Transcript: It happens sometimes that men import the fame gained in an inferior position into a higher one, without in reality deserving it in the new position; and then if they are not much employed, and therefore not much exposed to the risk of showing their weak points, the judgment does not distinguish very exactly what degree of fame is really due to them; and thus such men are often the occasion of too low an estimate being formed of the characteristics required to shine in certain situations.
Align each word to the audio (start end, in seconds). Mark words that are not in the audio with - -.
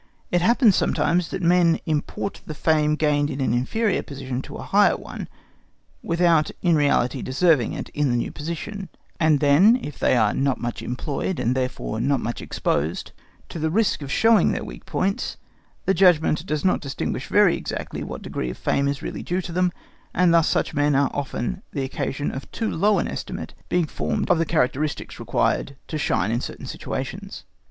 It 0.31 0.41
happens 0.41 0.75
sometimes 0.75 1.27
that 1.29 1.43
men 1.43 1.77
import 1.85 2.41
the 2.47 2.55
fame 2.55 2.95
gained 2.95 3.29
in 3.29 3.39
an 3.39 3.53
inferior 3.53 4.01
position 4.01 4.37
into 4.37 4.55
a 4.55 4.63
higher 4.63 4.97
one, 4.97 5.27
without 6.01 6.49
in 6.63 6.75
reality 6.75 7.21
deserving 7.21 7.73
it 7.73 7.89
in 7.89 8.09
the 8.09 8.17
new 8.17 8.31
position; 8.31 8.89
and 9.19 9.39
then 9.41 9.79
if 9.79 9.99
they 9.99 10.17
are 10.17 10.33
not 10.33 10.59
much 10.59 10.81
employed, 10.81 11.39
and 11.39 11.55
therefore 11.55 11.99
not 12.01 12.19
much 12.19 12.41
exposed 12.41 13.11
to 13.49 13.59
the 13.59 13.69
risk 13.69 14.01
of 14.01 14.11
showing 14.11 14.51
their 14.53 14.63
weak 14.63 14.87
points, 14.87 15.37
the 15.85 15.93
judgment 15.93 16.47
does 16.47 16.65
not 16.65 16.81
distinguish 16.81 17.27
very 17.27 17.55
exactly 17.55 18.01
what 18.03 18.23
degree 18.23 18.49
of 18.49 18.57
fame 18.57 18.87
is 18.87 19.03
really 19.03 19.21
due 19.21 19.39
to 19.43 19.51
them; 19.51 19.71
and 20.15 20.33
thus 20.33 20.47
such 20.49 20.73
men 20.73 20.95
are 20.95 21.11
often 21.13 21.61
the 21.73 21.83
occasion 21.83 22.31
of 22.31 22.49
too 22.49 22.71
low 22.71 22.97
an 22.97 23.07
estimate 23.07 23.53
being 23.69 23.85
formed 23.85 24.31
of 24.31 24.39
the 24.39 24.45
characteristics 24.47 25.19
required 25.19 25.75
to 25.87 25.99
shine 25.99 26.31
in 26.31 26.41
certain 26.41 26.65
situations. 26.65 27.43